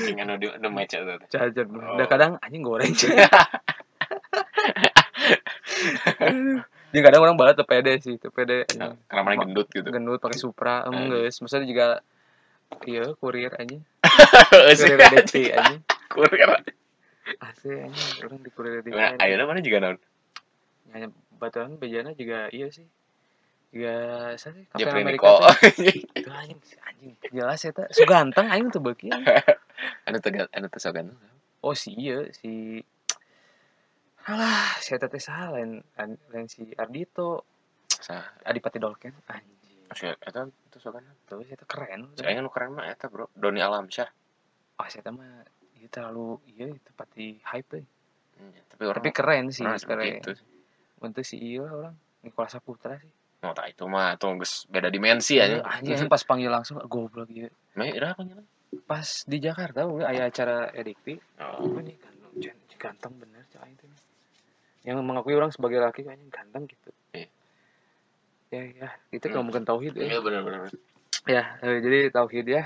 [0.05, 1.03] Dengan udah udah match itu.
[1.03, 1.27] teh.
[1.29, 1.67] Jajan.
[1.69, 1.95] Oh.
[1.95, 2.95] Udah kadang anjing goreng.
[6.93, 8.63] Jadi kadang orang balat pede sih, pede.
[8.65, 8.95] anjing.
[9.05, 9.83] Karena mana gendut gitu.
[9.85, 10.89] gendut pakai Supra Hmm.
[10.89, 11.87] emang guys maksudnya juga
[12.87, 15.77] iya kurir aja kurir DT aja
[16.07, 16.49] Kurir.
[17.39, 19.97] asli aja orang di kurir DT Nah, ayeuna mana juga naon?
[20.89, 22.85] hanya baturan bejana juga iya sih
[23.73, 23.95] juga
[24.37, 25.49] saya sih Nicole.
[25.49, 25.73] teh.
[26.21, 29.09] itu anjing anjing jelas ya tak so ganteng aing tuh beuki
[30.07, 31.09] Anu teu anu teu sogan.
[31.65, 32.77] oh si iya si
[34.29, 35.81] alah saya teh salah lain
[36.29, 37.43] lain si Ardito
[37.89, 38.23] Sah.
[38.45, 41.03] Adipati Dolken anjing Asa eta teu sogan.
[41.25, 43.33] tuh saya keren Saya nu keren mah eta, Bro.
[43.33, 44.07] Doni Alamsyah.
[44.79, 45.43] ah saya teh mah
[45.77, 47.81] iya terlalu iya tepat di hype.
[48.33, 50.33] Hmm, Tapi orang tapi keren sih keren gitu.
[51.01, 53.11] untuk si iya orang Nikola Saputra sih
[53.43, 55.59] Mau tak itu mah tuh beda dimensi aja.
[55.59, 58.47] Iya, anjing pas panggil langsung goblok gitu Meh ira panggilan.
[58.83, 61.61] pas di Jakarta we aya acara edikti Oh.
[61.61, 63.85] apa nih ganteng ganteng bener cah itu
[64.81, 67.27] yang mengakui orang sebagai laki kayaknya ganteng gitu Iya.
[68.49, 69.31] ya ya itu Hmm.
[69.31, 70.59] kalau mungkin tauhid ya Iya benar benar.
[71.25, 72.63] ya eh, jadi tauhid ya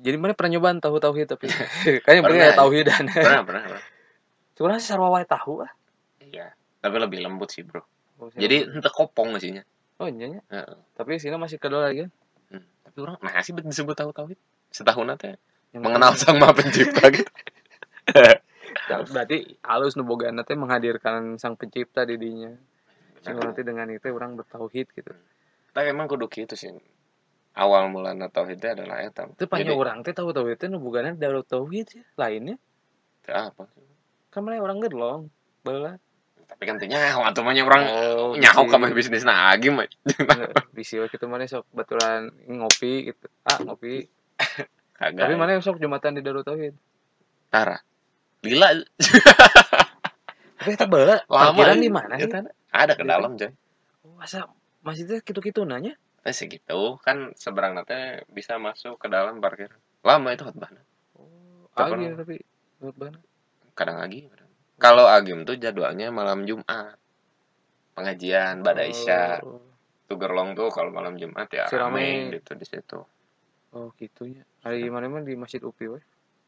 [0.00, 1.46] jadi mana pernah nyobaan tahu tauhid tapi
[2.04, 3.62] kayaknya Pernah, ada tauhidan Pernah pernah.
[3.68, 3.82] pernah.
[4.56, 5.72] sebenarnya sarwa tahu ah
[6.20, 6.50] Iya.
[6.80, 7.84] Tapi lebih lembut sih, Bro.
[8.20, 9.64] Oh, Jadi ente kopong sihnya.
[10.00, 10.40] oh iya nya.
[10.48, 10.76] Heeh.
[10.96, 12.12] tapi sini masih kedua lagi kan
[12.50, 12.66] Hmm.
[12.82, 14.34] Tapi orang nah sih disebut tahu tauhid.
[14.74, 15.38] Setahun teh
[15.70, 17.30] Yang mengenal sang maha pencipta gitu.
[18.90, 20.02] Ya, berarti halus nu
[20.42, 22.50] teh menghadirkan sang pencipta di dinya.
[23.22, 25.14] Sing nanti dengan itu orang bertauhid gitu.
[25.70, 26.74] Tapi emang kudu gitu sih.
[27.54, 29.30] Awal mulanya tauhidnya adalah eta.
[29.30, 32.02] Itu panjang Jadi, orang teh tahu tauhid teh nu bogana tauhid ya.
[32.18, 32.58] Lainnya
[33.22, 33.70] teu apa.
[34.30, 35.30] kan mana orang gedlong.
[35.62, 35.98] Bala.
[36.50, 38.72] Tapi kan nyaho atuh mah nya orang Oh, nyaho bisi.
[38.74, 39.86] ka mah bisnis lagi mah.
[40.74, 43.26] Bisi we kitu mana sok baturan ngopi gitu.
[43.46, 44.10] Ah, ngopi.
[44.98, 45.30] Kagak.
[45.30, 46.74] Tapi mana sok jumatan di Darut Tauhid.
[47.48, 47.78] Tara.
[48.40, 48.72] Lila
[50.60, 52.28] Tapi kita bala lama parkiran di mana sih?
[52.68, 53.48] Ada ke dalam, coy.
[54.04, 54.44] Oh, Masa
[54.84, 55.96] masih teh kitu-kitu nanya?
[56.20, 59.72] Eh segitu kan seberang teh bisa masuk ke dalam parkir.
[60.04, 60.68] Lama itu khotbah.
[61.16, 62.16] Oh, agi pernah.
[62.20, 62.36] tapi
[62.92, 63.18] bana.
[63.72, 64.28] Kadang lagi.
[64.80, 66.96] Kalau Agim tuh jadwalnya malam Jumat.
[67.92, 69.44] Pengajian pada Isya.
[69.44, 69.60] Oh,
[70.08, 72.34] Tuh gerlong tuh kalau malam Jumat ya rame.
[72.34, 72.98] gitu di situ.
[73.70, 74.42] oh gitunya.
[74.66, 76.00] Hari mana mana di Masjid UPI we.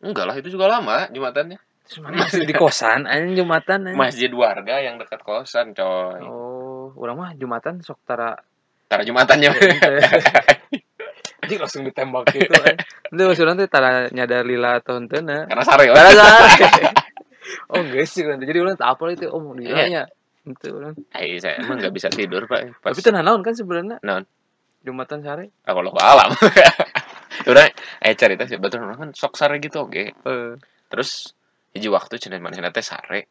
[0.03, 1.61] Enggak lah itu juga lama Jumatannya.
[2.11, 4.01] Masih di kosan anjing Jumatan anjing.
[4.01, 6.19] Masjid warga yang dekat kosan, coy.
[6.27, 8.35] Oh, orang mah Jumatan sok tara
[8.91, 9.55] Tara Jumatannya.
[11.43, 12.77] Jadi langsung ditembak gitu kan.
[13.11, 15.95] Itu maksudnya tara nyadar lila atau henteu Karena sare we.
[15.95, 16.91] sare.
[17.73, 18.39] Oh, guys sih kan.
[18.39, 20.07] Jadi orang tak apa itu oh mau dilanya.
[20.47, 20.95] Itu orang.
[21.15, 22.83] Eh, saya emang nggak bisa tidur, Pak.
[22.83, 23.99] Pas Tapi itu naon kan sebenarnya.
[24.03, 24.25] Naon?
[24.83, 25.55] Jumatan sare.
[25.63, 26.35] aku lo alam.
[27.47, 27.67] Udah,
[28.07, 30.03] eh cerita sih betul kan sok sare gitu oke.
[30.11, 30.53] Eh,
[30.91, 31.33] Terus
[31.73, 33.31] hiji waktu cenah mana teh sare.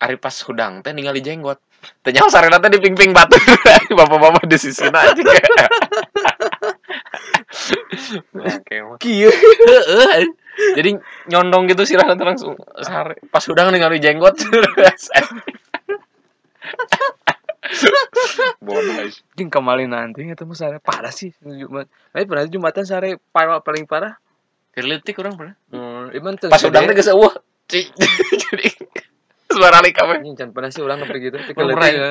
[0.00, 1.58] Ari pas hudang teh ningali jenggot.
[2.04, 3.40] Teh nyaho sare teh di ping-ping batu.
[3.98, 5.22] Bapak-bapak di sisina aja.
[8.34, 8.98] Oke, mah.
[8.98, 9.30] kieu.
[9.30, 10.28] Heeh.
[10.76, 10.90] Jadi
[11.30, 13.16] nyondong gitu sih langsung sare.
[13.30, 14.36] Pas hudang ningali jenggot.
[18.64, 19.06] Bodoh.
[19.38, 21.86] Jeung kembali nanti eta mah sare parah sih Jumat.
[22.12, 24.18] Tapi pernah Jumatan sare parah paling parah.
[24.70, 25.54] Kerlitik orang pernah.
[25.70, 26.48] Hmm, iman tuh.
[26.50, 27.34] Pas hudang teh geus eueuh.
[27.70, 28.68] Jadi
[29.50, 30.22] suara alik kabeh.
[30.22, 31.38] Ini can pernah sih orang ngepik gitu.
[31.54, 32.10] Pernah ya.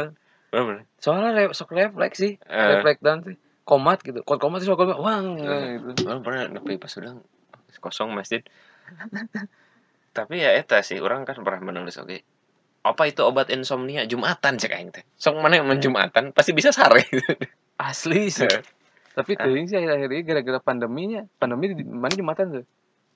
[1.00, 2.34] Soalnya re, sok refleks sih.
[2.36, 2.68] Eh.
[2.80, 3.36] Refleks dan sih.
[3.70, 4.26] Komat gitu.
[4.26, 4.98] Kot komat sih komat.
[4.98, 6.10] Wang gitu.
[6.10, 7.22] Orang pernah nepi pas udah
[7.78, 8.42] kosong masjid.
[10.18, 12.26] Tapi ya eta sih orang kan pernah menulis oke.
[12.82, 15.06] Apa itu obat insomnia Jumatan cek aing teh.
[15.22, 17.06] Sok mana yang Jumatan pasti bisa sare.
[17.78, 18.50] Asli sih.
[18.50, 18.64] Eh.
[19.14, 21.22] Tapi teuing sih akhir-akhir ini gara-gara pandeminya.
[21.38, 22.66] Pandemi di mana Jumatan tuh?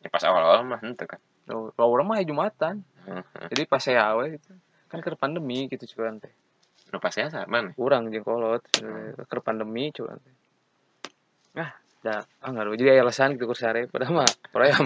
[0.03, 1.19] ya pas awal-awal mah henteu kan.
[1.47, 2.83] Oh, Kalau orang mah ya Jumatan.
[3.51, 4.51] Jadi pas saya awal gitu.
[4.91, 6.31] Kan ke pandemi gitu cuman teh.
[6.91, 7.71] Nu pas ya mana?
[7.73, 10.35] Kurang jeung kolot ke pandemi cuman teh.
[11.53, 11.69] Nah,
[12.01, 12.73] dah ah ngaruh.
[12.73, 14.85] Jadi aya alasan gitu kursare padahal mah proyam.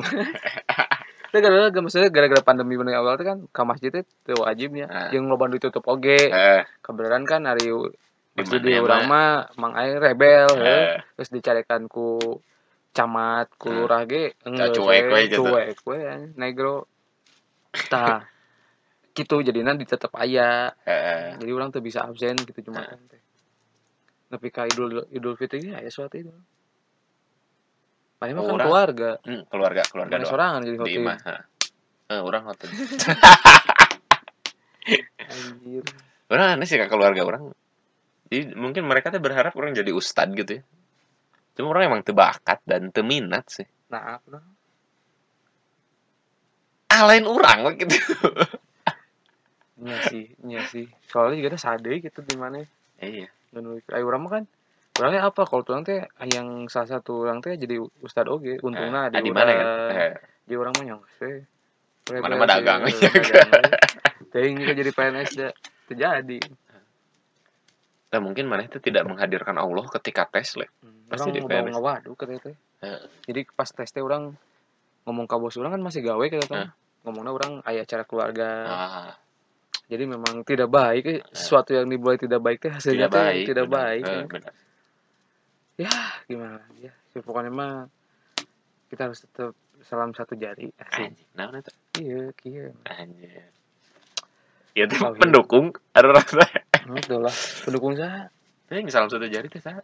[1.27, 3.91] Tapi gara-gara maksudnya gara-gara pandemi bener awal teh kan ke masjid
[4.23, 4.87] teu wajibnya.
[4.87, 5.09] Ah.
[5.11, 6.15] Jeung loba ditutup oge.
[6.27, 7.67] Eh, Kebenaran kan hari
[8.33, 9.31] masjid Di mana urang mah?
[9.57, 12.21] mang aing rebel eh, terus dicarikan ku
[12.93, 15.41] camat kulurah ge enggak cuek we gitu.
[15.41, 15.97] cuek we
[16.37, 16.85] negro
[17.89, 18.25] tah
[19.17, 21.37] gitu jadinya ditetep aya Heeh.
[21.41, 22.97] jadi orang tuh bisa absen gitu cuma Nah.
[23.09, 23.21] teh
[24.29, 26.29] tapi ka idul idul fitri ya ya suatu itu
[28.17, 29.09] Paling mah kan Orang- keluarga.
[29.21, 30.31] Hmm, keluarga keluarga Mana doang.
[30.33, 31.43] sorangan jadi di hotel imah heeh.
[32.07, 32.69] Eh, orang hotel
[35.17, 35.83] anjir.
[36.27, 37.43] Orang aneh sih ke keluarga orang.
[38.27, 40.63] Jadi mungkin mereka tuh berharap orang jadi ustad gitu ya.
[41.55, 43.67] Cuma orang emang tebakat dan teminat sih.
[43.91, 44.27] Nah apa?
[44.27, 44.45] Dong
[46.87, 47.99] ah lain orang we gitu
[49.85, 50.87] iya sih iya sih.
[51.05, 52.63] Soalnya juga ada sade gitu di mana
[52.97, 53.27] iya.
[53.53, 54.43] Dan ayo orang mah kan
[54.97, 59.21] orangnya apa kalau tuh teh yang salah satu orang teh jadi ustad oge untungnya Ah,
[59.21, 61.37] di mana kan Eh, di orang mah yang sih
[62.07, 63.11] Mana mah dagang, ya.
[64.27, 65.51] Teuing jadi PNS dah
[65.85, 66.39] terjadi
[68.07, 71.73] nah mungkin mana itu tidak menghadirkan Allah ketika tes le Hmm, Pasti orang di PNS.
[71.75, 73.01] ngawadu katanya teh Heeh.
[73.23, 74.31] jadi pas tes teh orang
[75.03, 76.69] ngomong ke bos orang kan masih gawe kata Heeh.
[77.03, 79.11] ngomongnya orang ayah acara keluarga ah,
[79.85, 81.19] jadi memang tidak baik eh.
[81.29, 83.75] sesuatu yang dimulai tidak baik teh hasilnya tidak baik tidak benar.
[83.77, 84.23] baik Eh, ya.
[84.25, 84.51] benar.
[85.77, 85.93] Ya
[86.25, 86.91] gimana ya?
[87.13, 87.73] Ya, pokoknya mah
[88.89, 89.53] kita harus tetap
[89.85, 91.13] salam satu jari asik.
[91.37, 92.65] Nah itu iya iya.
[92.89, 93.45] Anjing.
[94.77, 96.45] Ya tuh Oh, pendukung ada rasa.
[96.85, 97.33] Nah, itu lah.
[97.65, 98.29] Pendukung saya
[98.69, 99.81] eh salam satu jari tuh sah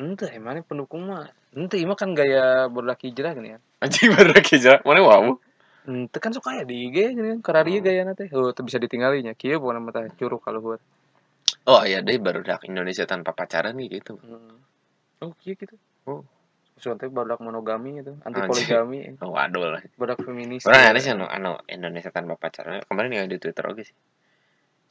[0.00, 1.28] ente emangnya pendukung mah.
[1.52, 3.58] Ente mah kan gaya berlaki hijrah kan ya.
[3.80, 5.36] Anjing baru kerja mana wow
[5.88, 7.84] ente kan suka ya di IG kan karena dia Oh.
[7.84, 8.24] gaya nanti.
[8.36, 10.80] Oh tuh bisa ditinggalinya kia bukan mata curug kalau buat.
[11.68, 14.16] Oh iya deh baru dak Indonesia tanpa pacaran nih gitu.
[14.20, 14.60] Hmm.
[15.20, 15.76] Oh iya gitu
[16.08, 16.24] Oh.
[16.80, 21.28] Soalnya badak monogami itu anti poligami oh waduh lah badak feminis Orang ada sih anu,
[21.28, 22.80] anu Indonesia tanpa pacaran.
[22.88, 23.92] Kemarin yang di Twitter oke sih.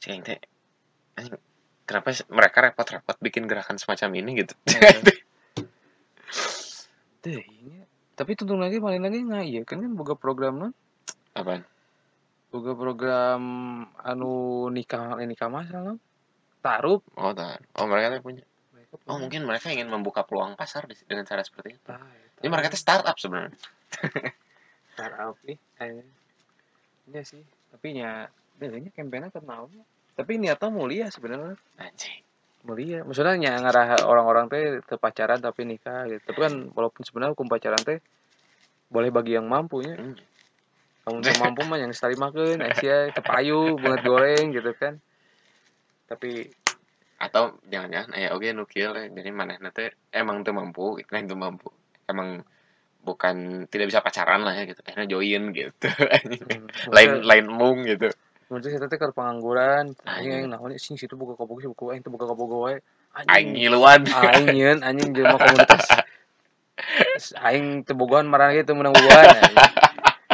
[0.06, 0.38] Yang teh.
[1.82, 4.54] Kenapa mereka repot-repot bikin gerakan semacam ini gitu?
[7.26, 7.82] Deh, iya.
[8.14, 10.72] Tapi tuntung lagi paling lagi nggak iya kan kan boga program non
[11.34, 11.66] Apaan?
[12.50, 13.42] boga program
[14.02, 15.98] anu nikah nikah masal non
[16.62, 17.62] taruh Oh, tahan.
[17.78, 18.46] Oh, mereka punya.
[19.06, 21.82] Oh, mungkin mereka ingin membuka peluang pasar dengan cara seperti itu.
[21.86, 22.02] Tah,
[22.42, 23.54] Ini mereka teh startup sebenarnya.
[24.94, 26.04] startup nih eh.
[27.10, 28.26] Iya sih tapi nya
[28.60, 29.82] ini kampanye kenalnya
[30.18, 31.56] tapi niatnya mulia sebenarnya.
[31.78, 32.20] Anjing.
[32.60, 36.20] mulia maksudnya nya ngarah orang-orang teh teu pacaran tapi nikah gitu.
[36.28, 37.98] Tapi kan walaupun sebenarnya hukum pacaran teh
[38.90, 40.18] boleh bagi yang mampu ya Hmm.
[41.06, 45.00] kamu mampu mah yang sekali makan Asia tepayu banget goreng gitu kan.
[46.04, 46.52] Tapi
[47.20, 51.68] Atau jangan-jangan eh oke nukil jadi mana teh emang tuh mampu, lain tuh mampu.
[52.08, 52.40] Emang
[53.04, 54.80] bukan tidak bisa pacaran lah ya gitu.
[54.88, 55.88] Eh join gitu.
[56.16, 56.44] Anjing.
[56.48, 58.08] hmm, lain lain mung gitu.
[58.50, 60.48] Maksudnya kita teh keur pengangguran, Anjing.
[60.48, 62.82] anjing naon sih situ buka kobogo sih buka aing teu buka kobogo wae.
[63.28, 64.02] Aing ngiluan.
[64.08, 65.86] aing nyeun anjing jelema komunitas.
[67.36, 69.28] Aing teu bogohan marana ge teu meunang bogohan.
[69.28, 69.69] anjing.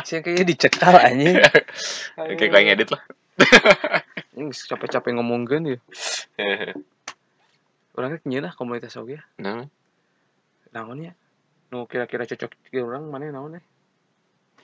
[0.07, 1.35] Sih kayaknya dicekal anjing.
[2.23, 3.03] Oke, kau yang edit lah.
[4.39, 5.79] Anjing capek-capek ngomongkeun ya.
[8.29, 9.19] Nyeun lah komunitas oge.
[9.43, 9.67] Nah,
[10.71, 11.13] Naon ya?
[11.75, 13.63] Nu kira-kira cocok ke urang mana naon ya?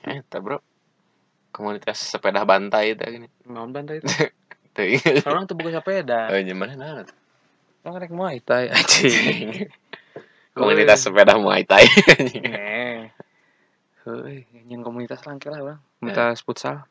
[0.07, 0.63] eh, tak bro.
[1.51, 3.27] Komunitas sepeda bantai itu gini.
[3.43, 4.07] Naon bantai itu?
[4.73, 4.87] Tuh,
[5.27, 6.31] Orang teu boga sepeda.
[6.31, 7.03] oh, gimana nah?
[7.03, 7.17] tuh?
[7.83, 9.67] Orang rek Muay Thai anjing.
[10.55, 11.83] Komunitas sepeda Muay Thai.
[14.03, 14.11] Eh.
[14.11, 15.79] Heuy, nyen komunitas langke lah urang.
[15.99, 16.83] Komunitas futsal.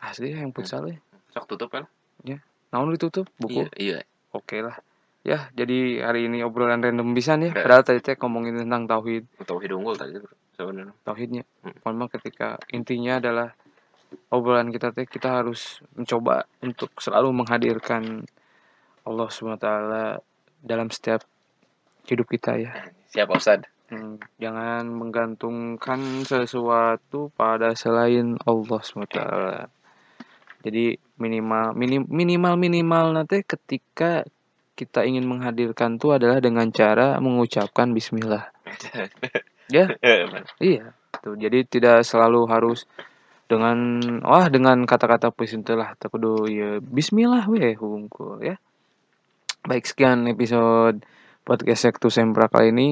[0.00, 0.98] Asli yang futsal ya.
[1.32, 1.88] Sok tutup kan?
[2.74, 3.70] Naon ditutup buku?
[3.78, 3.98] Iya, iya.
[4.34, 4.74] Oke lah.
[5.22, 7.54] Ya, jadi hari ini obrolan random bisa ya.
[7.54, 7.54] Ya.
[7.54, 10.18] Padahal tadi teh ngomongin tentang tauhid, Tauhid unggul tadi.
[10.58, 10.90] Sebenarnya.
[11.06, 11.42] tauhidnya.
[11.62, 11.94] Hmm.
[11.94, 13.54] Memang ketika intinya adalah
[14.34, 18.26] obrolan kita teh kita harus mencoba untuk selalu menghadirkan
[19.06, 19.66] Allah SWT
[20.66, 21.22] dalam setiap
[22.10, 22.90] hidup kita ya.
[23.06, 23.70] Siapa Ustad?
[23.94, 29.18] Hmm, jangan menggantungkan sesuatu pada selain Allah SWT.
[30.66, 34.26] Jadi minimal minim, minimal minimal nanti ketika
[34.74, 38.50] kita ingin menghadirkan itu adalah dengan cara mengucapkan Bismillah.
[39.70, 39.94] Ya,
[40.58, 40.90] iya.
[41.22, 42.90] Tuh, jadi tidak selalu harus
[43.46, 48.58] dengan wah dengan kata-kata puisin lah tak kudu ya Bismillah weh hungkul ya.
[49.62, 51.06] Baik sekian episode
[51.46, 52.88] podcast Sektu Sempra kali ini.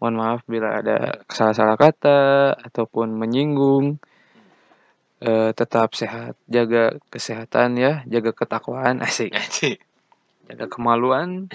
[0.00, 2.20] Mohon maaf bila ada salah-salah kata
[2.56, 4.00] ataupun menyinggung.
[5.20, 9.76] Eh, tetap sehat, jaga kesehatan ya, jaga ketakwaan, asik, Anjing.
[10.48, 11.52] jaga kemaluan,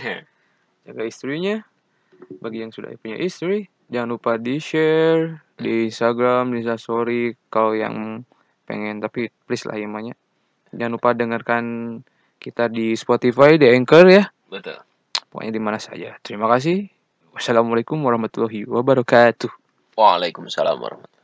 [0.86, 1.66] jaga istrinya.
[2.46, 8.22] Bagi yang sudah punya istri, jangan lupa di share di Instagram, di Story kalau yang
[8.70, 10.14] pengen tapi please lah imanya.
[10.70, 11.64] Jangan lupa dengarkan
[12.38, 14.30] kita di Spotify, di Anchor ya.
[14.46, 14.78] Betul.
[15.34, 16.22] Pokoknya di mana saja.
[16.22, 16.95] Terima kasih.
[17.36, 19.52] Wassalamualaikum warahmatullahi wabarakatuh.
[20.00, 21.15] Waalaikumsalam warahmatullahi